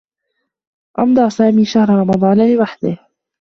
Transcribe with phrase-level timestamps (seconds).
[0.99, 2.97] أمضى سامي شهر رمضان لوحده.